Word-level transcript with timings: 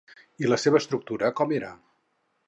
I 0.43 0.47
la 0.47 0.57
seva 0.61 0.79
estructura 0.79 1.29
com 1.41 1.53
era? 1.59 1.69